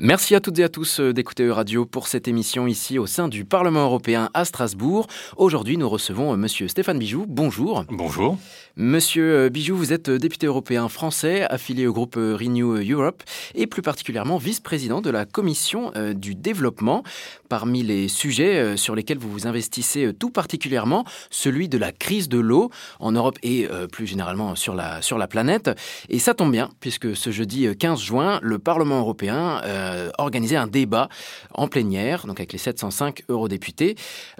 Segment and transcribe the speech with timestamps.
[0.00, 3.26] Merci à toutes et à tous euh, d'écouter Euradio pour cette émission ici au sein
[3.26, 5.08] du Parlement européen à Strasbourg.
[5.36, 7.26] Aujourd'hui, nous recevons euh, Monsieur Stéphane Bijoux.
[7.26, 7.84] Bonjour.
[7.88, 8.38] Bonjour.
[8.76, 13.24] Monsieur euh, Bijoux, vous êtes député européen français, affilié au groupe Renew Europe
[13.56, 17.02] et plus particulièrement vice-président de la Commission du développement.
[17.48, 22.38] Parmi les sujets sur lesquels vous vous investissez tout particulièrement, celui de la crise de
[22.38, 22.70] l'eau
[23.00, 25.70] en Europe et plus généralement sur la, sur la planète.
[26.08, 29.87] Et ça tombe bien, puisque ce jeudi 15 juin, le Parlement européen euh,
[30.18, 31.08] organiser un débat
[31.54, 33.96] en plénière, donc avec les 705 eurodéputés,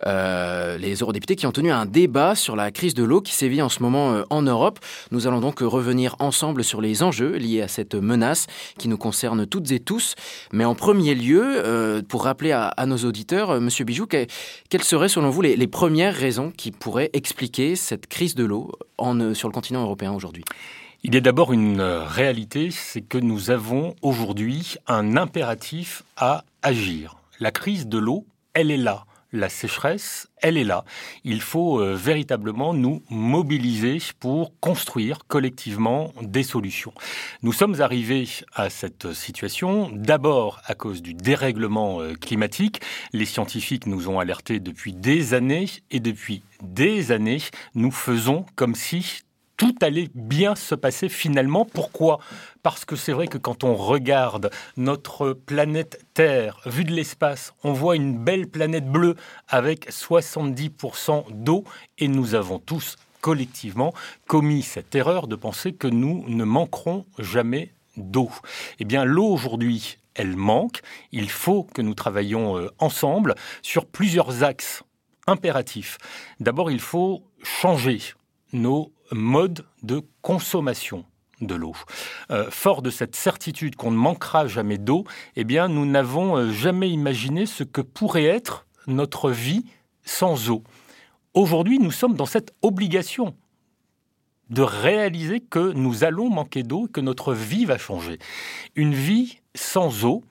[0.06, 3.62] euh, les eurodéputés qui ont tenu un débat sur la crise de l'eau qui sévit
[3.62, 4.78] en ce moment euh, en Europe.
[5.10, 8.46] Nous allons donc revenir ensemble sur les enjeux liés à cette menace
[8.78, 10.14] qui nous concerne toutes et tous.
[10.52, 15.42] Mais en premier lieu, pour rappeler à, nos auditeurs, Monsieur Bijou, quelles seraient selon vous
[15.42, 18.72] les, premières raisons qui pourraient expliquer cette crise de l'eau
[19.34, 20.44] sur le continent européen aujourd'hui?
[21.04, 26.44] Il y a d'abord une euh, réalité, c'est que nous avons aujourd'hui un impératif à
[26.62, 27.16] agir.
[27.38, 29.04] La crise de l'eau, elle est là.
[29.30, 30.84] La sécheresse, elle est là.
[31.22, 36.94] Il faut euh, véritablement nous mobiliser pour construire collectivement des solutions.
[37.42, 42.80] Nous sommes arrivés à cette situation d'abord à cause du dérèglement euh, climatique.
[43.12, 47.42] Les scientifiques nous ont alertés depuis des années et depuis des années,
[47.74, 49.20] nous faisons comme si
[49.58, 51.66] tout allait bien se passer finalement.
[51.66, 52.20] Pourquoi?
[52.62, 57.72] Parce que c'est vrai que quand on regarde notre planète Terre, vue de l'espace, on
[57.72, 59.16] voit une belle planète bleue
[59.48, 61.64] avec 70% d'eau
[61.98, 63.92] et nous avons tous collectivement
[64.28, 68.30] commis cette erreur de penser que nous ne manquerons jamais d'eau.
[68.78, 70.82] Eh bien, l'eau aujourd'hui, elle manque.
[71.10, 74.84] Il faut que nous travaillions euh, ensemble sur plusieurs axes
[75.26, 75.98] impératifs.
[76.38, 78.00] D'abord, il faut changer
[78.52, 81.04] nos modes de consommation
[81.40, 81.74] de l'eau.
[82.30, 85.04] Euh, fort de cette certitude qu'on ne manquera jamais d'eau,
[85.36, 89.64] eh bien, nous n'avons euh, jamais imaginé ce que pourrait être notre vie
[90.04, 90.64] sans eau.
[91.34, 93.36] Aujourd'hui, nous sommes dans cette obligation
[94.50, 98.18] de réaliser que nous allons manquer d'eau et que notre vie va changer.
[98.74, 100.24] Une vie sans eau,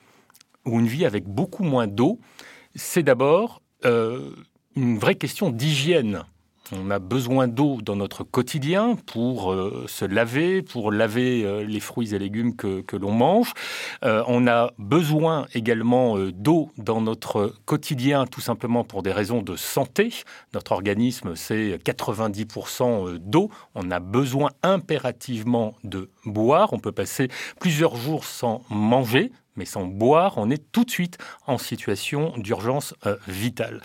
[0.66, 2.20] ou une vie avec beaucoup moins d'eau,
[2.76, 4.32] c'est d'abord euh,
[4.76, 6.24] une vraie question d'hygiène.
[6.74, 11.80] On a besoin d'eau dans notre quotidien pour euh, se laver, pour laver euh, les
[11.80, 13.54] fruits et légumes que, l'on mange.
[14.04, 19.56] Euh, on a besoin également d'eau dans notre quotidien tout simplement pour des raisons de
[19.56, 20.14] santé.
[20.54, 23.50] Notre organisme, c'est 90% d'eau.
[23.76, 26.74] On a besoin impérativement de boire.
[26.74, 27.30] On peut passer
[27.60, 32.94] plusieurs jours sans manger mais sans boire, on est tout de suite en situation d'urgence
[33.06, 33.82] euh, vitale.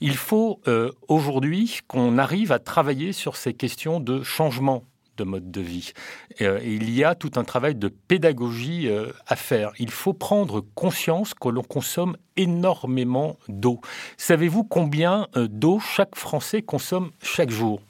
[0.00, 4.84] Il faut euh, aujourd'hui qu'on arrive à travailler sur ces questions de changement
[5.16, 5.92] de mode de vie.
[6.40, 8.88] Euh, il y a tout un travail de pédagogie
[9.26, 9.72] à faire.
[9.78, 13.80] Il faut prendre conscience que l'on consomme énormément d'eau.
[14.16, 17.80] Savez-vous combien d'eau chaque Français consomme chaque jour?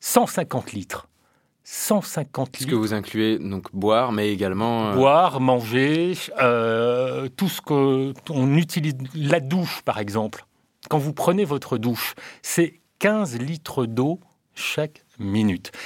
[0.00, 1.07] 150 litres.
[1.70, 2.62] 150 litres.
[2.62, 8.14] Ce que vous incluez donc boire, mais également euh, boire, manger, euh, tout ce que
[8.30, 10.46] on utilise, la douche par exemple.
[10.88, 14.18] Quand vous prenez votre douche, c'est 15 litres d'eau
[14.54, 15.04] chaque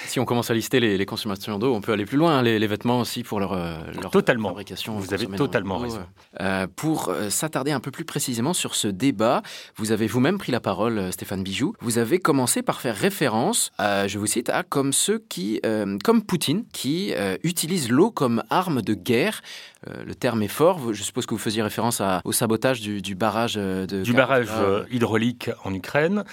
[0.06, 2.38] Si on commence à lister les, consommations d'eau, on peut aller plus loin.
[2.38, 4.50] Hein, les, vêtements aussi pour leur, euh, leur totalement.
[4.50, 4.98] fabrication.
[4.98, 6.00] Vous avez totalement raison.
[6.40, 9.42] Euh, pour euh, s'attarder un peu plus précisément sur ce débat,
[9.76, 11.74] vous avez vous-même pris la parole, Stéphane Bijoux.
[11.80, 15.60] Vous avez commencé par faire référence, je vous cite, à comme ceux qui,
[16.04, 19.42] comme Poutine, qui utilisent l'eau comme arme de guerre.
[19.86, 20.92] le terme est fort.
[20.92, 24.48] Je suppose que vous faisiez référence au sabotage du, barrage de du barrage
[24.90, 26.24] hydraulique en Ukraine.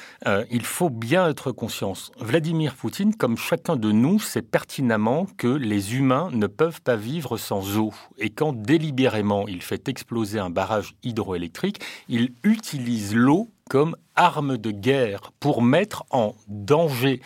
[0.52, 2.12] il faut bien être conscience.
[2.20, 7.38] Vladimir Poutine comme chacun de nous, sait pertinemment que les humains ne peuvent pas vivre
[7.38, 7.94] sans eau.
[8.18, 14.72] Et quand délibérément il fait exploser un barrage hydroélectrique, il utilise l'eau comme arme de
[14.72, 17.22] guerre pour mettre en danger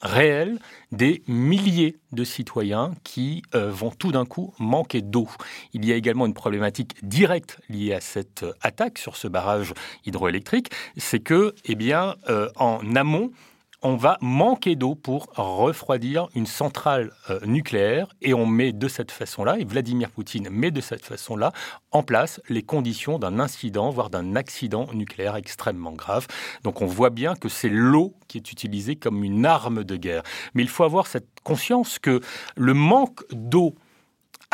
[0.00, 0.58] réel
[0.92, 5.28] des milliers de citoyens qui euh, vont tout d'un coup manquer d'eau.
[5.74, 9.74] Il y a également une problématique directe liée à cette attaque sur ce barrage
[10.06, 13.30] hydroélectrique, c'est que, eh bien, euh, en amont,
[13.84, 19.12] on va manquer d'eau pour refroidir une centrale euh, nucléaire et on met de cette
[19.12, 21.52] façon-là, et Vladimir Poutine met de cette façon-là
[21.92, 26.26] en place les conditions d'un incident, voire d'un accident nucléaire extrêmement grave.
[26.62, 30.22] Donc on voit bien que c'est l'eau qui est utilisée comme une arme de guerre.
[30.54, 32.20] Mais il faut avoir cette conscience que
[32.56, 33.74] le manque d'eau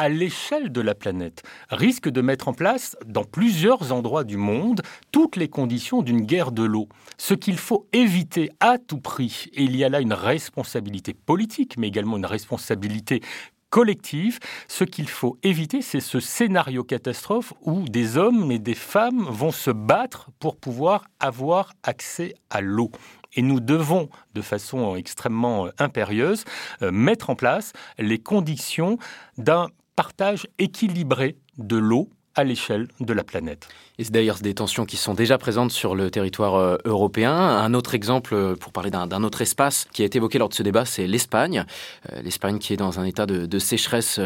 [0.01, 4.81] à l'échelle de la planète, risque de mettre en place dans plusieurs endroits du monde
[5.13, 6.89] toutes les conditions d'une guerre de l'eau.
[7.19, 11.77] Ce qu'il faut éviter à tout prix, et il y a là une responsabilité politique,
[11.77, 13.21] mais également une responsabilité
[13.69, 14.39] collective.
[14.69, 19.53] Ce qu'il faut éviter, c'est ce scénario catastrophe où des hommes et des femmes vont
[19.53, 22.91] se battre pour pouvoir avoir accès à l'eau.
[23.35, 26.45] Et nous devons, de façon extrêmement impérieuse,
[26.81, 28.97] euh, mettre en place les conditions
[29.37, 33.69] d'un partage équilibré de l'eau à l'échelle de la planète.
[33.99, 37.33] Et c'est d'ailleurs des tensions qui sont déjà présentes sur le territoire euh, européen.
[37.33, 40.55] Un autre exemple, euh, pour parler d'un autre espace qui a été évoqué lors de
[40.55, 41.65] ce débat, c'est l'Espagne.
[42.13, 44.19] Euh, L'Espagne qui est dans un état de, sécheresse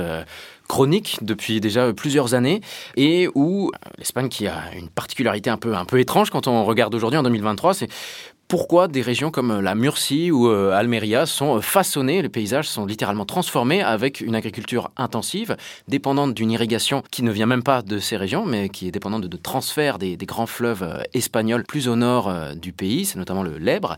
[0.69, 2.61] chronique depuis déjà plusieurs années
[2.97, 6.95] et où l'Espagne qui a une particularité un peu, un peu étrange quand on regarde
[6.95, 7.89] aujourd'hui en 2023, c'est
[8.49, 12.87] pourquoi des régions comme la Murcie ou euh, Almeria sont euh, façonnées, les paysages sont
[12.87, 15.57] littéralement transformés avec une agriculture intensive,
[15.89, 19.25] dépendante d'une irrigation qui ne vient même pas de ces régions, mais qui est dépendante
[19.25, 23.59] de, transfert des, grands fleuves euh, espagnols plus au nord du pays, c'est notamment le
[23.59, 23.97] Lèbre,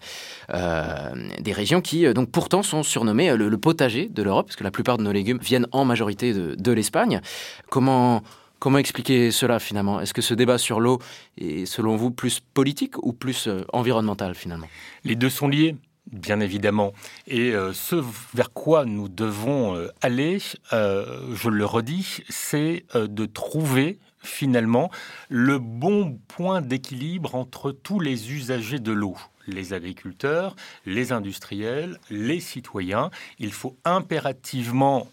[0.53, 4.99] des régions qui donc pourtant sont surnommées le, potager de l'Europe, parce que la plupart
[4.99, 7.21] de nos légumes viennent en majorité de, de l'Espagne.
[7.71, 8.23] Comment
[8.59, 10.01] Comment expliquer cela finalement?
[10.01, 10.99] Est-ce que ce débat sur l'eau
[11.37, 14.69] est selon vous plus politique ou plus euh, environnemental finalement?
[15.05, 15.77] Les deux sont liés.
[16.11, 16.93] Bien évidemment.
[17.27, 17.97] Et euh, ce
[18.33, 20.39] vers quoi nous devons euh, aller,
[20.71, 24.91] je le redis, c'est de trouver finalement
[25.29, 29.17] le bon point d'équilibre entre tous les usagers de l'eau
[29.49, 30.57] les agriculteurs,
[30.87, 33.13] les industriels, les citoyens.
[33.39, 35.07] Il faut impérativement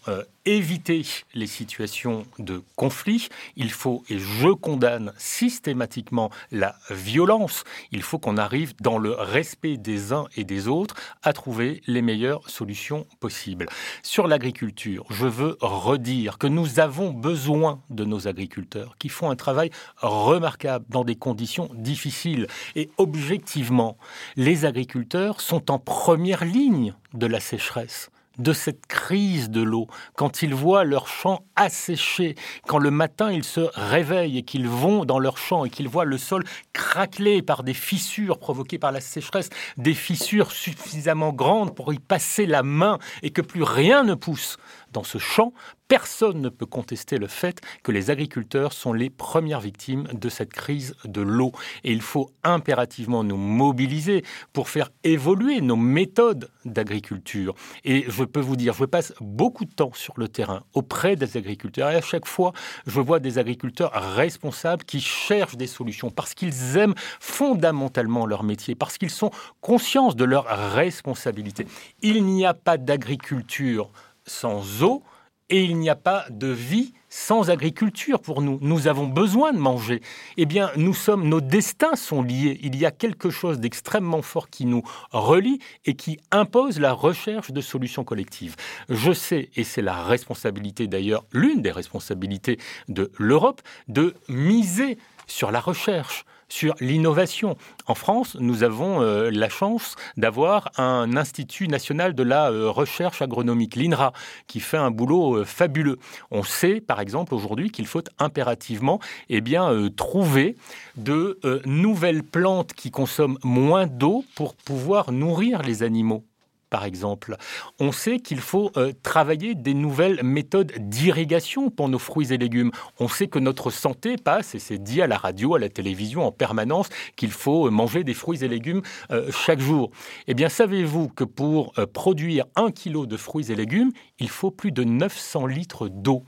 [0.46, 1.04] éviter
[1.34, 3.28] les situations de conflit.
[3.56, 9.76] Il faut, et je condamne systématiquement la violence, il faut qu'on arrive dans le respect
[9.76, 13.66] des uns et des autres à trouver les meilleures solutions possibles.
[14.02, 19.36] Sur l'agriculture, je veux redire que nous avons besoin de nos agriculteurs qui font un
[19.36, 22.46] travail remarquable dans des conditions difficiles.
[22.76, 23.96] Et objectivement,
[24.36, 29.86] les agriculteurs sont en première ligne de la sécheresse de cette crise de l'eau,
[30.16, 32.34] quand ils voient leurs champs asséchés,
[32.66, 36.04] quand le matin ils se réveillent et qu'ils vont dans leurs champs et qu'ils voient
[36.04, 41.92] le sol craquelé par des fissures provoquées par la sécheresse, des fissures suffisamment grandes pour
[41.92, 44.56] y passer la main et que plus rien ne pousse
[44.94, 45.52] dans ce champ,
[45.88, 50.52] personne ne peut contester le fait que les agriculteurs sont les premières victimes de cette
[50.52, 51.52] crise de l'eau.
[51.82, 57.54] Et il faut impérativement nous mobiliser pour faire évoluer nos méthodes d'agriculture.
[57.84, 61.36] Et je peux vous dire, je passe beaucoup de temps sur le terrain auprès des
[61.36, 61.90] agriculteurs.
[61.90, 62.52] Et à chaque fois,
[62.86, 68.74] je vois des agriculteurs responsables qui cherchent des solutions parce qu'ils aiment fondamentalement leur métier,
[68.74, 71.66] parce qu'ils sont conscients de leurs responsabilités.
[72.00, 73.90] Il n'y a pas d'agriculture
[74.26, 75.02] sans eau
[75.50, 78.58] et il n'y a pas de vie sans agriculture pour nous.
[78.62, 80.00] Nous avons besoin de manger.
[80.36, 82.58] Eh bien, nous sommes, nos destins sont liés.
[82.62, 84.82] Il y a quelque chose d'extrêmement fort qui nous
[85.12, 88.56] relie et qui impose la recherche de solutions collectives.
[88.88, 95.52] Je sais, et c'est la responsabilité d'ailleurs, l'une des responsabilités de l'Europe, de miser sur
[95.52, 97.56] la recherche sur l'innovation.
[97.86, 103.22] En France, nous avons euh, la chance d'avoir un Institut national de la euh, recherche
[103.22, 104.12] agronomique, l'INRA,
[104.46, 105.98] qui fait un boulot euh, fabuleux.
[106.30, 110.56] On sait, par exemple, aujourd'hui qu'il faut impérativement eh bien, trouver
[110.96, 116.24] de nouvelles plantes qui consomment moins d'eau pour pouvoir nourrir les animaux
[116.74, 117.36] par exemple.
[117.78, 122.72] On sait qu'il faut euh, travailler des nouvelles méthodes d'irrigation pour nos fruits et légumes.
[122.98, 126.26] On sait que notre santé passe, et c'est dit à la radio, à la télévision
[126.26, 129.92] en permanence, qu'il faut euh, manger des fruits et légumes euh, chaque jour.
[130.26, 134.72] Eh bien, savez-vous que pour produire un kilo de fruits et légumes, il faut plus
[134.72, 136.24] de 900 litres d'eau?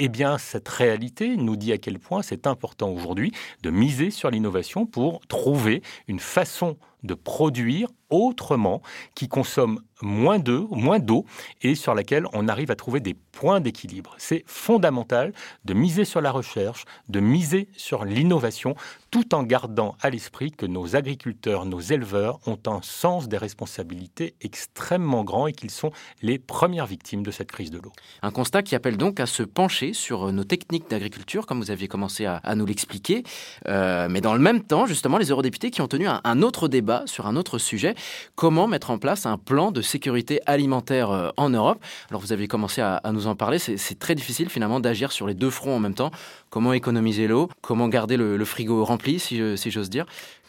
[0.00, 4.30] Eh bien, cette réalité nous dit à quel point c'est important aujourd'hui de miser sur
[4.30, 8.82] l'innovation pour trouver une façon de produire autrement,
[9.14, 11.26] qui consomme moins d'eau, moins d'eau,
[11.60, 14.14] et sur laquelle on arrive à trouver des points d'équilibre.
[14.16, 15.32] C'est fondamental
[15.64, 18.76] de miser sur la recherche, de miser sur l'innovation,
[19.10, 24.34] tout en gardant à l'esprit que nos agriculteurs, nos éleveurs ont un sens des responsabilités
[24.40, 25.90] extrêmement grand et qu'ils sont
[26.22, 27.92] les premières victimes de cette crise de l'eau.
[28.22, 31.88] Un constat qui appelle donc à se pencher sur nos techniques d'agriculture, comme vous aviez
[31.88, 33.24] commencé à, nous l'expliquer,
[33.66, 36.87] euh, mais dans le même temps, justement, les eurodéputés qui ont tenu un autre débat
[37.06, 37.94] sur un autre sujet,
[38.34, 41.78] comment mettre en place un plan de sécurité alimentaire euh, en Europe?
[42.10, 45.34] Alors vous avez commencé à, nous en parler, c'est très difficile finalement d'agir sur les
[45.34, 46.10] deux fronts en même temps.
[46.50, 50.06] Comment économiser l'eau, comment garder le, frigo rempli, si, j'ose dire?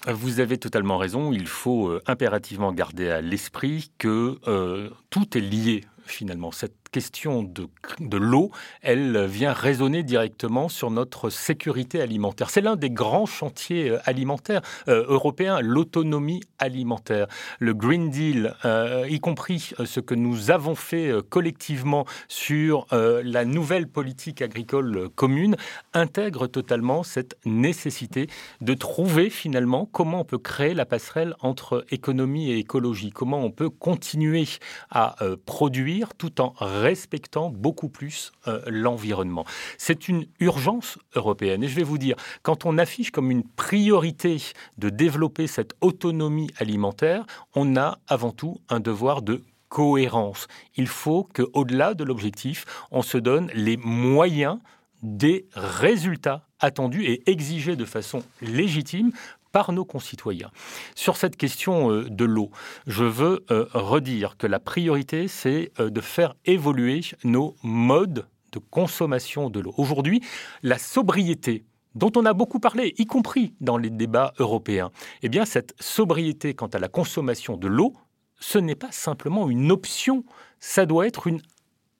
[0.07, 5.41] Vous avez totalement raison, il faut euh, impérativement garder à l'esprit que euh, tout est
[5.41, 6.51] lié finalement.
[6.91, 7.67] Question de,
[7.99, 12.49] de l'eau, elle vient résonner directement sur notre sécurité alimentaire.
[12.49, 17.27] C'est l'un des grands chantiers euh, alimentaires euh, européens, l'autonomie alimentaire.
[17.59, 23.87] Le Green Deal, euh, y compris ce que nous avons fait collectivement sur la nouvelle
[23.87, 25.55] politique agricole commune,
[25.93, 28.27] intègre totalement cette nécessité
[28.61, 33.51] de trouver finalement comment on peut créer la passerelle entre économie et écologie, comment on
[33.51, 34.45] peut continuer
[34.89, 35.15] à
[35.45, 39.45] produire tout en respectant beaucoup plus euh, l'environnement.
[39.77, 41.63] C'est une urgence européenne.
[41.63, 44.37] Et je vais vous dire, quand on affiche comme une priorité
[44.77, 50.47] de développer cette autonomie alimentaire, on a avant tout un devoir de cohérence.
[50.75, 54.57] Il faut qu'au-delà de l'objectif, on se donne les moyens
[55.01, 59.11] des résultats attendus et exigés de façon légitime
[59.51, 60.51] par nos concitoyens.
[60.95, 62.51] Sur cette question euh, de l'eau,
[62.87, 68.59] je veux euh, redire que la priorité, c'est euh, de faire évoluer nos modes de
[68.59, 69.73] consommation de l'eau.
[69.77, 70.21] Aujourd'hui,
[70.63, 71.65] la sobriété
[71.95, 74.91] dont on a beaucoup parlé, y compris dans les débats européens,
[75.23, 77.93] eh bien cette sobriété quant à la consommation de l'eau,
[78.39, 80.23] ce n'est pas simplement une option,
[80.59, 81.41] ça doit être une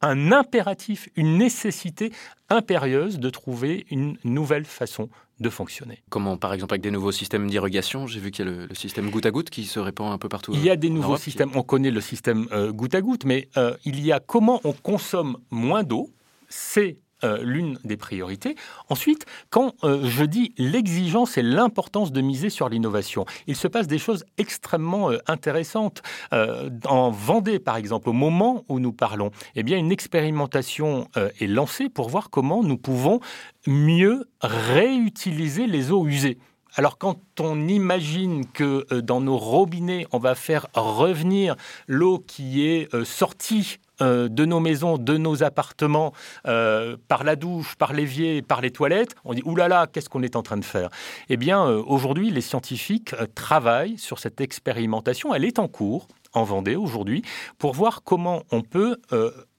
[0.01, 2.12] un impératif, une nécessité
[2.50, 6.03] impérieuse de trouver une nouvelle façon de fonctionner.
[6.10, 9.10] Comment, par exemple, avec des nouveaux systèmes d'irrigation J'ai vu qu'il y a le, système
[9.10, 10.51] goutte à goutte qui se répand un peu partout.
[10.53, 13.48] Il y a des nouveaux systèmes, on connaît le système euh, goutte à goutte, mais
[13.58, 16.10] euh, il y a comment on consomme moins d'eau.
[16.50, 18.56] C'est euh, l'une des priorités.
[18.88, 23.88] Ensuite, quand euh, je dis l'exigence et l'importance de miser sur l'innovation, il se passe
[23.88, 26.02] des choses extrêmement euh, intéressantes.
[26.32, 31.90] en Vendée, par exemple, au moment où nous parlons, eh bien, une expérimentation est lancée
[31.90, 33.20] pour voir comment nous pouvons
[33.68, 36.38] mieux réutiliser les eaux usées.
[36.76, 41.56] Alors quand on imagine que dans nos robinets, on va faire revenir
[41.88, 46.13] l'eau qui est sortie euh, de nos maisons, de nos appartements,
[46.48, 50.10] euh, par la douche, par l'évier, par les toilettes, on dit oulala, là là, qu'est-ce
[50.10, 50.89] qu'on est en train de faire?
[51.29, 55.34] Eh bien, euh, aujourd'hui, les scientifiques travaillent sur cette expérimentation.
[55.34, 57.24] Elle est en cours en Vendée aujourd'hui
[57.58, 58.98] pour voir comment on peut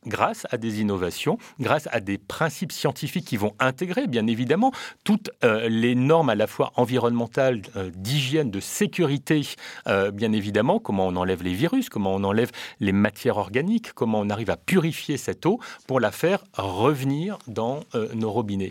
[0.06, 4.72] grâce à des innovations, grâce à des principes scientifiques qui vont intégrer, bien évidemment,
[5.04, 9.42] toutes euh, les normes à la fois environnementales, euh, d'hygiène, de sécurité,
[9.86, 14.20] euh, bien évidemment, comment on enlève les virus, comment on enlève les matières organiques, comment
[14.20, 17.80] on arrive à purifier cette eau pour la faire revenir dans
[18.14, 18.70] nos robinets.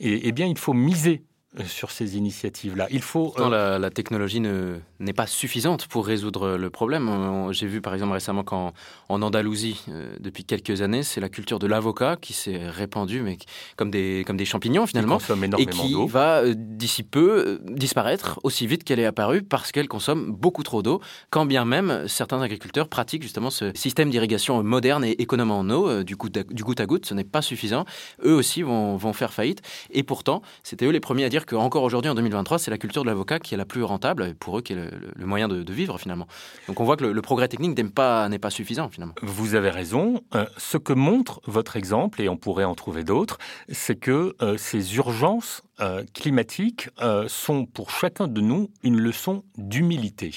[0.00, 1.22] Et, eh bien, il faut miser
[1.66, 2.86] sur ces initiatives-là.
[2.90, 3.34] Il faut.
[3.38, 7.48] la, la, technologie n'est pas suffisante pour résoudre le problème.
[7.52, 8.72] J'ai vu par exemple récemment qu'en
[9.08, 13.38] en Andalousie, euh, depuis quelques années, c'est la culture de l'avocat qui s'est répandue, mais
[13.76, 15.18] comme des, comme des champignons finalement,
[15.58, 19.88] et qui va euh, d'ici peu euh, disparaître aussi vite qu'elle est apparue parce qu'elle
[19.88, 21.00] consomme beaucoup trop d'eau,
[21.30, 26.02] quand bien même certains agriculteurs pratiquent justement ce système d'irrigation moderne et économe en eau,
[26.02, 27.84] du, coup, du goutte à goutte, ce n'est pas suffisant.
[28.24, 31.82] Eux aussi vont, vont faire faillite, et pourtant, c'était eux les premiers à dire qu'encore
[31.82, 34.62] aujourd'hui, en 2023, c'est la culture de l'avocat qui est la plus rentable, pour eux,
[34.62, 36.26] qui est le, moyen de, vivre finalement.
[36.66, 39.14] Donc on voit que le, progrès technique n'est pas, pas suffisant finalement.
[39.22, 40.22] Vous avez raison.
[40.34, 43.38] Euh, ce que montre votre exemple, et on pourrait en trouver d'autres,
[43.70, 46.90] c'est que euh, ces urgences euh, climatiques
[47.26, 50.32] sont pour chacun de nous une leçon d'humilité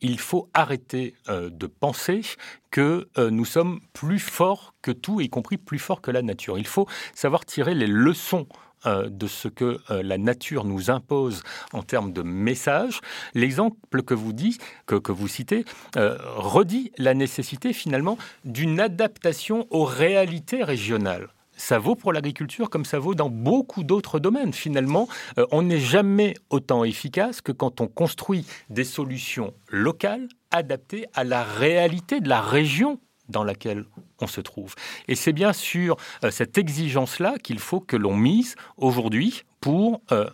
[0.00, 2.20] il faut arrêter de penser
[2.70, 6.56] que nous sommes plus forts que tout, y compris plus forts que la nature.
[6.56, 8.46] Il faut savoir tirer les leçons
[8.86, 11.42] euh, de ce que euh, la nature nous impose
[11.72, 13.00] en termes de messages.
[13.34, 15.64] L'exemple que vous dites, que, vous citez,
[15.96, 21.28] euh, redit la nécessité finalement d'une adaptation aux réalités régionales
[21.60, 24.52] ça vaut pour l'agriculture comme ça vaut dans beaucoup d'autres domaines.
[24.52, 25.08] Finalement,
[25.50, 31.42] on n'est jamais autant efficace que quand on construit des solutions locales adaptées à la
[31.42, 33.84] réalité de la région dans laquelle
[34.20, 34.74] on se trouve.
[35.06, 40.28] Et c'est bien sur euh, cette exigence-là qu'il faut que l'on mise aujourd'hui pour euh,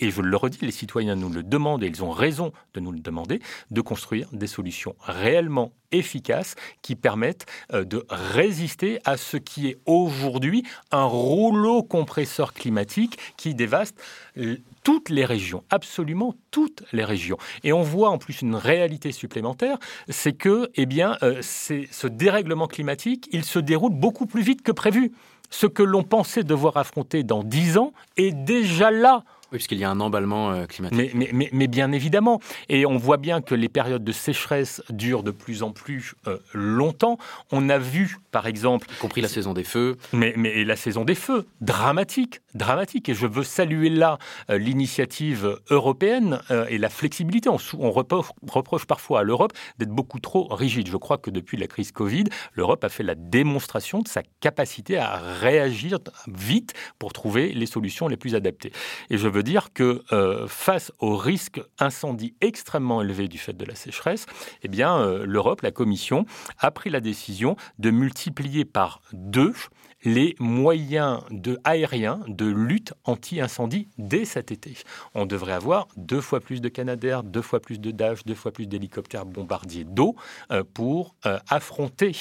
[0.00, 2.92] et je le redis, les citoyens nous le demandent et ils ont raison de nous
[2.92, 3.40] le demander,
[3.70, 9.78] de construire des solutions réellement efficaces qui permettent euh, de résister à ce qui est
[9.86, 14.00] aujourd'hui un rouleau compresseur climatique qui dévaste
[14.38, 17.36] euh, toutes les régions, absolument toutes les régions.
[17.64, 19.78] Et on voit en plus une réalité supplémentaire,
[20.08, 24.72] c'est que eh bien, euh, ce dérèglement climatique, il se déroule beaucoup plus vite que
[24.72, 25.12] prévu.
[25.50, 29.84] Ce que l'on pensait devoir affronter dans dix ans est déjà là Oui, puisqu'il y
[29.84, 31.14] a un emballement climatique.
[31.14, 32.40] Mais, bien évidemment.
[32.68, 36.14] Et on voit bien que les périodes de sécheresse durent de plus en plus
[36.54, 37.18] longtemps.
[37.50, 38.86] On a vu, par exemple...
[38.90, 39.96] Y compris la saison des feux.
[40.12, 43.08] Mais, mais la saison des feux, dramatique, dramatique.
[43.08, 47.48] Et je veux saluer là l'initiative européenne et la flexibilité.
[47.48, 50.88] On, on reproche parfois à l'Europe d'être beaucoup trop rigide.
[50.88, 54.96] Je crois que depuis la crise Covid, l'Europe a fait la démonstration de sa capacité
[54.96, 58.72] à réagir vite pour trouver les solutions les plus adaptées.
[59.10, 63.64] Et je veux dire que euh, face au risque incendie extrêmement élevé du fait de
[63.64, 64.26] la sécheresse,
[64.62, 66.26] eh euh, l'Europe, la Commission,
[66.58, 69.54] a pris la décision de multiplier par deux
[70.02, 74.74] les moyens de, aériens de lutte anti-incendie dès cet été.
[75.14, 78.50] On devrait avoir deux fois plus de Canadair, deux fois plus de Dash, deux fois
[78.50, 80.16] plus d'hélicoptères bombardiers d'eau
[80.52, 81.14] euh, pour
[81.48, 82.12] affronter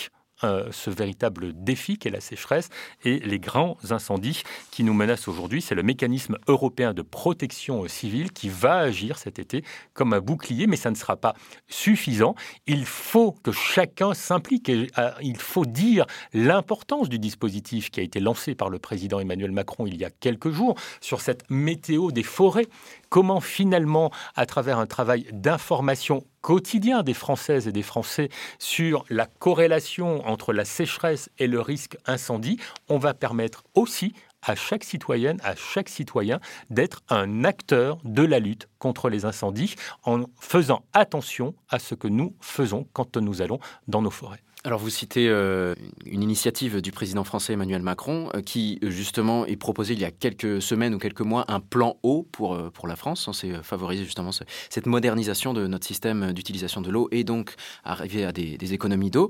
[0.44, 2.70] euh, ce véritable défi qu'est la sécheresse
[3.04, 5.62] et les grands incendies qui nous menacent aujourd'hui.
[5.62, 10.68] C'est le mécanisme européen de protection civile qui va agir cet été comme un bouclier,
[10.68, 11.34] mais ça ne sera pas
[11.68, 12.36] suffisant.
[12.68, 18.04] Il faut que chacun s'implique et euh, il faut dire l'importance du dispositif qui a
[18.04, 22.12] été lancé par le président Emmanuel Macron il y a quelques jours sur cette météo
[22.12, 22.68] des forêts
[23.10, 29.26] comment finalement, à travers un travail d'information quotidien des Françaises et des Français sur la
[29.26, 35.40] corrélation entre la sécheresse et le risque incendie, on va permettre aussi à chaque citoyenne,
[35.44, 36.40] à chaque citoyen
[36.70, 42.08] d'être un acteur de la lutte contre les incendies en faisant attention à ce que
[42.08, 44.42] nous faisons quand nous allons dans nos forêts.
[44.66, 45.74] Alors vous citez euh,
[46.06, 50.12] une initiative du président français Emmanuel Macron euh, qui justement est proposé il y a
[50.12, 54.04] quelques semaines ou quelques mois un plan eau pour, euh, pour la France censé favoriser
[54.04, 54.32] justement
[54.70, 59.30] cette modernisation de notre système d'utilisation de l'eau et donc arriver à des, économies d'eau.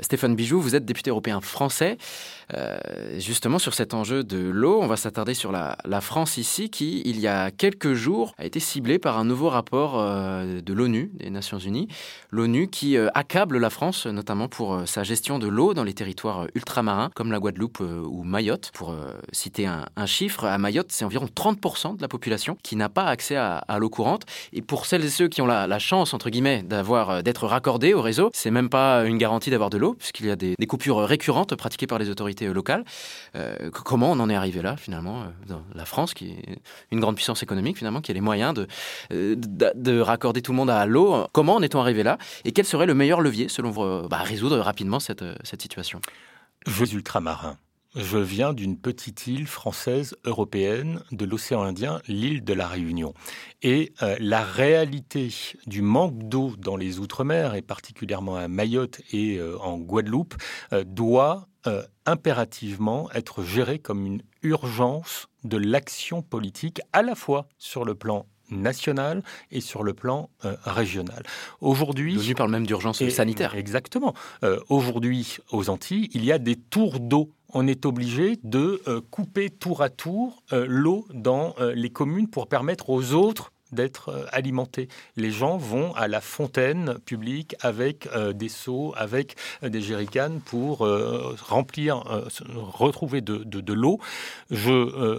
[0.00, 1.96] Stéphane Bijoux, vous êtes député européen français.
[3.16, 7.02] justement sur cet enjeu de l'eau, on va s'attarder sur la, la, France ici qui
[7.04, 11.30] il y a quelques jours a été ciblée par un nouveau rapport de l'ONU, des
[11.30, 11.88] Nations Unies.
[12.30, 16.42] L'ONU qui accable la France notamment pour euh, sa gestion de l'eau dans les territoires
[16.42, 18.70] euh, ultramarins comme la Guadeloupe euh, ou Mayotte.
[18.74, 18.94] Pour
[19.32, 23.36] citer un, chiffre, à Mayotte, c'est environ 30% de la population qui n'a pas accès
[23.36, 24.24] à, l'eau courante.
[24.52, 28.02] Et pour celles et ceux qui ont la, chance, entre guillemets, d'avoir d'être raccordés au
[28.02, 31.54] réseau, c'est même pas une garantie d'avoir de l'eau, puisqu'il y a des, coupures récurrentes
[31.54, 32.84] pratiquées par les autorités locales.
[33.84, 36.58] comment on en est arrivé là, finalement, dans la France, qui est
[36.90, 38.66] une grande puissance économique, finalement, qui a les moyens de,
[39.10, 41.26] de, raccorder tout le monde à l'eau?
[41.32, 42.18] Comment en est-on arrivé là?
[42.44, 46.00] Et quel serait le meilleur levier, selon vous bah, résoudre rapidement cette, euh, situation
[46.66, 47.58] Je suis ultramarin.
[47.94, 53.12] Je viens d'une petite île française européenne de l'océan Indien, l'île de la Réunion.
[53.60, 55.28] Et euh, la réalité
[55.66, 60.34] du manque d'eau dans les Outre-mer, et particulièrement à Mayotte et euh, en Guadeloupe,
[60.86, 61.46] doit
[62.06, 68.26] impérativement être gérée comme une urgence de l'action politique, à la fois sur le plan
[68.50, 71.22] national et sur le plan euh, régional.
[71.60, 73.54] Aujourd'hui, l'ONU parle même d'urgence sanitaire.
[73.54, 74.14] Exactement.
[74.44, 79.02] Euh, aujourd'hui, aux Antilles, il y a des tours d'eau on est obligé de euh,
[79.10, 84.88] couper tour à tour l'eau dans les communes pour permettre aux autres d'être euh, alimentés.
[85.16, 90.40] Les gens vont à la fontaine publique avec euh, des seaux, avec euh, des jerrycans
[90.44, 90.86] pour
[91.48, 91.96] remplir,
[92.54, 93.98] retrouver de, l'eau.
[94.50, 94.70] Je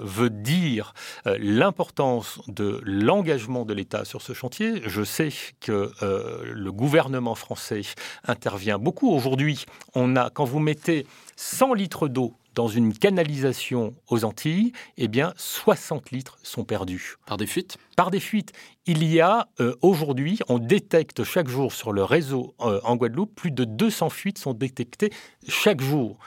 [0.03, 0.93] veux dire
[1.25, 4.81] l'importance de l'engagement de l'État sur ce chantier.
[4.85, 5.29] Je sais
[5.61, 7.81] que le gouvernement français
[8.25, 9.09] intervient beaucoup.
[9.11, 15.07] Aujourd'hui, on a, quand vous mettez 100 litres d'eau dans une canalisation aux Antilles, eh
[15.07, 17.15] bien, 60 litres sont perdus.
[17.25, 17.77] Par des fuites?
[17.95, 18.51] Par des fuites.
[18.85, 23.33] Il y a euh, aujourd'hui, on détecte chaque jour sur le réseau euh, en Guadeloupe,
[23.35, 25.11] plus de 200 fuites sont détectées
[25.47, 26.17] chaque jour.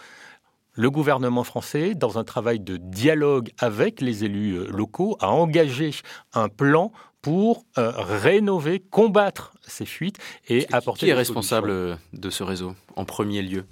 [0.72, 5.92] Le gouvernement français, dans un travail de dialogue avec les élus euh, locaux, a engagé
[6.34, 10.16] un plan pour rénover, combattre ces fuites
[10.48, 11.06] et apporter.
[11.06, 13.64] Qui est responsable de ce réseau en premier lieu?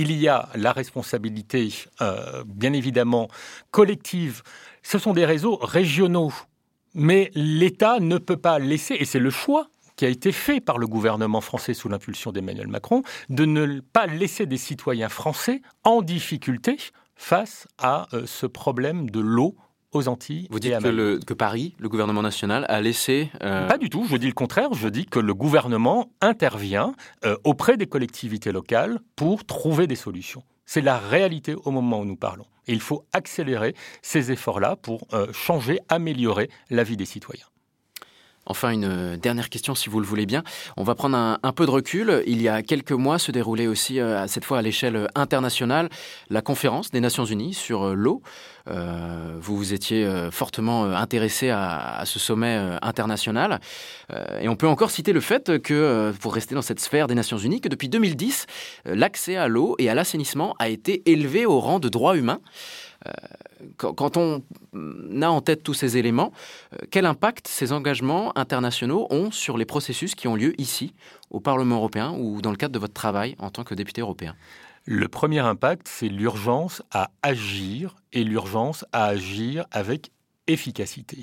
[0.00, 3.28] Il y a la responsabilité, euh, bien évidemment,
[3.70, 4.42] collective.
[4.82, 6.32] Ce sont des réseaux régionaux.
[6.94, 10.78] Mais l'État ne peut pas laisser, et c'est le choix qui a été fait par
[10.78, 16.02] le gouvernement français sous l'impulsion d'Emmanuel Macron, de ne pas laisser des citoyens français en
[16.02, 16.78] difficulté
[17.16, 19.56] face à euh, ce problème de l'eau
[19.92, 20.46] aux Antilles.
[20.50, 23.30] Vous dites que, Paris, le gouvernement national, a laissé...
[23.42, 27.36] Euh, Pas du tout, je dis le contraire, je dis que le gouvernement intervient euh,
[27.44, 30.42] auprès des collectivités locales pour trouver des solutions.
[30.66, 32.46] C'est la réalité au moment où nous parlons.
[32.68, 37.46] Et il faut accélérer ces efforts-là pour euh, changer, améliorer la vie des citoyens.
[38.46, 40.42] Enfin, une dernière question, si vous le voulez bien.
[40.76, 42.22] On va prendre un, peu de recul.
[42.26, 45.88] Il y a quelques mois se déroulait aussi, euh, cette fois à l'échelle internationale,
[46.30, 47.94] la conférence des Nations Unies sur
[48.70, 53.60] euh, vous vous étiez fortement intéressé à, ce sommet international.
[54.40, 57.38] et on peut encore citer le fait que, pour rester dans cette sphère des Nations
[57.38, 58.46] Unies, que depuis 2010,
[58.86, 62.40] l'accès à l'eau et à l'assainissement a été élevé au rang de droit humain.
[63.76, 64.42] quand on
[65.22, 66.32] a en tête tous ces éléments,
[66.90, 70.94] quel impact ces engagements internationaux ont sur les processus qui ont lieu ici,
[71.30, 74.34] au Parlement européen, ou dans le cadre de votre travail en tant que député européen?
[74.86, 80.10] Le premier impact, c'est l'urgence à agir et l'urgence à agir avec
[80.52, 81.18] efficacité.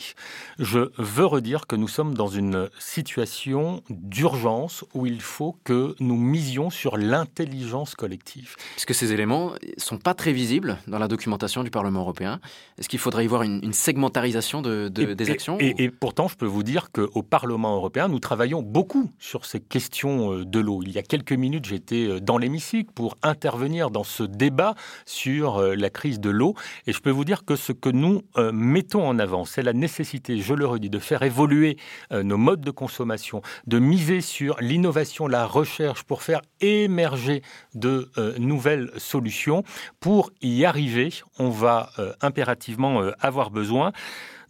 [0.59, 6.17] Je veux redire que nous sommes dans une situation d'urgence où il faut que nous
[6.17, 8.55] misions sur l'intelligence collective.
[8.77, 12.39] Est-ce que ces éléments ne sont pas très visibles dans la documentation du Parlement européen
[12.77, 16.63] Est-ce qu'il faudrait y voir une, segmentarisation de, des actions et, pourtant, je peux vous
[16.63, 20.81] dire qu'au Parlement européen, nous travaillons beaucoup sur ces questions euh, de l'eau.
[20.83, 25.57] Il y a quelques minutes, j'étais euh, dans l'hémicycle pour intervenir dans ce débat sur
[25.57, 26.55] euh, la crise de l'eau.
[26.85, 28.21] Et je peux vous dire que ce que nous
[28.53, 31.77] mettons en avant, c'est la nécessité, je le redis, de faire évoluer
[32.11, 37.41] euh, nos modes de consommation, de miser sur l'innovation, la recherche pour faire émerger
[37.73, 39.63] de euh, nouvelles solutions.
[39.99, 43.91] Pour y arriver, on va euh, impérativement avoir besoin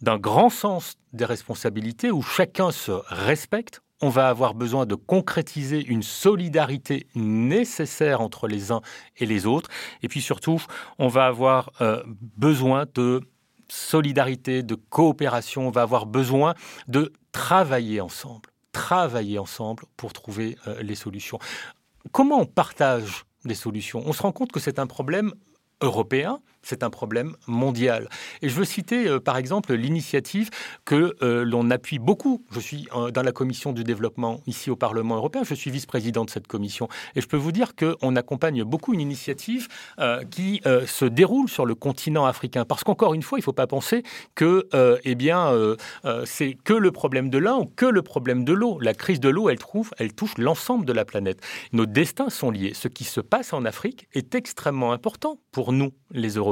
[0.00, 5.84] d'un grand sens des responsabilités où chacun se respecte, on va avoir besoin de concrétiser
[5.84, 8.80] une solidarité nécessaire entre les uns
[9.16, 9.68] et les autres.
[10.02, 10.62] Et puis surtout,
[11.00, 11.72] on va avoir
[12.36, 13.22] besoin de
[13.70, 15.68] solidarité, de coopération.
[15.68, 16.54] On va avoir besoin
[16.86, 21.38] de travailler ensemble, travailler ensemble pour trouver euh, les solutions.
[22.12, 24.02] Comment on partage les solutions?
[24.06, 25.32] On se rend compte que c'est un problème
[25.80, 28.08] européen, c'est un problème mondial.
[28.42, 30.50] Et je veux citer euh, par exemple l'initiative
[30.84, 32.44] que euh, l'on appuie beaucoup.
[32.50, 36.24] Je suis euh, dans la commission du développement ici au Parlement européen, je suis vice-président
[36.24, 36.88] de cette commission.
[37.14, 39.68] Et je peux vous dire qu'on accompagne beaucoup une initiative
[40.30, 42.64] qui se déroule sur le continent africain.
[42.64, 44.02] Parce qu'encore une fois, il ne faut pas penser
[44.34, 44.68] que
[45.04, 45.52] eh bien,
[46.24, 48.78] c'est que le problème de l'un ou que le problème de l'eau.
[48.80, 49.58] La crise de l'eau, elle,
[49.98, 51.40] elle touche l'ensemble de la planète.
[51.72, 52.72] Nos destins sont liés.
[52.74, 56.47] Ce qui se passe en Afrique est extrêmement important pour nous, les Européens.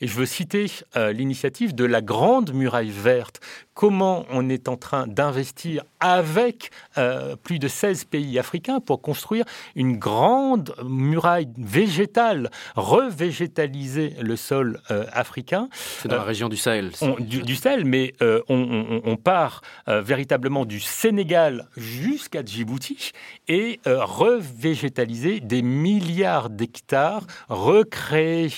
[0.00, 0.66] Et je veux citer
[0.96, 3.40] euh, l'initiative de la Grande Muraille Verte.
[3.74, 9.44] Comment on est en train d'investir avec euh, plus de 16 pays africains pour construire
[9.76, 15.68] une grande muraille végétale, revégétaliser le sol euh, africain.
[15.72, 16.90] C'est dans la région du Sahel.
[17.20, 18.14] du, Sahel, mais
[18.48, 23.12] on, on, part véritablement du Sénégal jusqu'à Djibouti
[23.48, 28.48] et revégétaliser des milliards d'hectares, recréer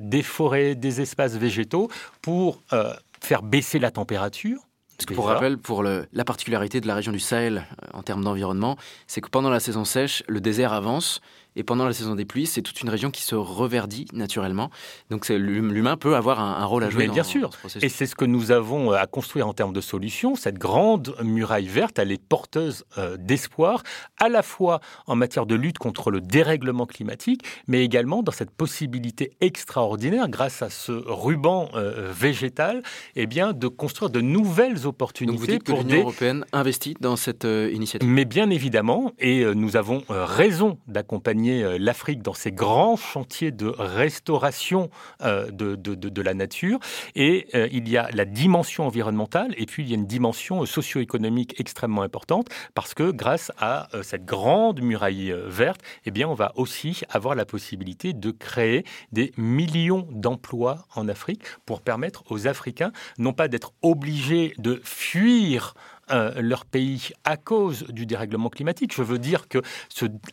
[0.00, 1.88] des forêts, des espaces végétaux
[2.22, 4.60] pour euh, faire baisser la température.
[4.96, 8.22] Parce que pour rappel, pour la particularité de la région du Sahel euh, en termes
[8.22, 8.76] d'environnement,
[9.08, 11.20] c'est que pendant la saison sèche, le désert avance
[11.56, 14.70] et pendant la saison des pluies, c'est toute une région qui se reverdit naturellement.
[15.10, 17.06] Donc l'humain peut avoir un, rôle à jouer.
[17.06, 17.50] Mais bien sûr.
[17.80, 20.34] et c'est ce que nous avons euh, à construire en termes de solutions.
[20.34, 23.82] Cette grande muraille verte, elle est porteuse euh, d'espoir,
[24.18, 28.50] à la fois en matière de lutte contre le dérèglement climatique, mais également dans cette
[28.50, 32.82] possibilité extraordinaire, grâce à ce ruban euh, végétal,
[33.14, 35.36] eh bien, de construire de nouvelles opportunités.
[35.36, 38.08] Donc vous dites pour que l'Union européenne investit dans cette initiative.
[38.08, 43.66] Mais bien évidemment, et nous avons raison d'accompagner euh, l'Afrique dans ses grands chantiers de
[43.66, 44.90] restauration
[45.22, 46.78] euh, de, de, la nature.
[47.14, 50.64] Et euh, il y a la dimension environnementale et puis il y a une dimension
[50.64, 56.52] socio-économique extrêmement importante parce que grâce à cette grande muraille verte, eh bien, on va
[56.56, 62.92] aussi avoir la possibilité de créer des millions d'emplois en Afrique pour permettre aux Africains
[63.18, 65.74] non pas d'être obligés de fuir
[66.10, 68.94] euh, leur pays à cause du dérèglement climatique.
[68.94, 69.62] Je veux dire que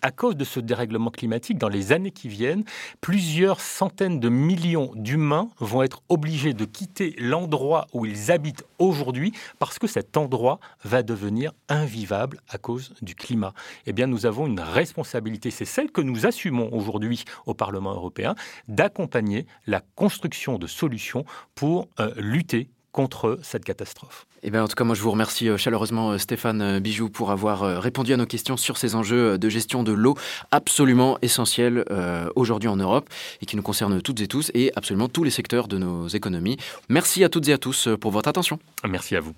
[0.02, 2.64] à cause de ce dérèglement climatique, dans les années qui viennent,
[3.00, 9.34] plusieurs centaines de millions d'humains vont être obligés de quitter l'endroit où ils habitent aujourd'hui
[9.60, 13.54] parce que cet endroit va devenir invivable à cause du climat.
[13.86, 18.36] Eh bien, nous avons une responsabilité, c'est celle que nous assumons aujourd'hui au Parlement européen,
[18.68, 24.26] d'accompagner la construction de solutions pour euh, lutter contre cette catastrophe.
[24.44, 27.10] Eh bien, en tout cas, moi, je vous remercie euh, chaleureusement, euh, Stéphane euh, Bijoux,
[27.10, 30.16] pour avoir répondu à nos questions sur ces enjeux de gestion de l'eau
[30.52, 31.86] absolument essentiels
[32.36, 33.10] aujourd'hui en Europe
[33.42, 36.58] et qui nous concernent toutes et tous et absolument tous les secteurs de nos économies.
[36.90, 38.60] Merci à toutes et à tous pour votre attention.
[38.88, 39.34] Merci à vous.